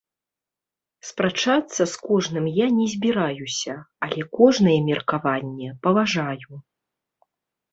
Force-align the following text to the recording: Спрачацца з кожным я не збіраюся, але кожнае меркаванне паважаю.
Спрачацца 1.09 1.81
з 1.91 1.99
кожным 2.07 2.45
я 2.55 2.67
не 2.77 2.87
збіраюся, 2.93 3.75
але 4.07 4.21
кожнае 4.39 4.79
меркаванне 4.89 5.69
паважаю. 5.85 6.53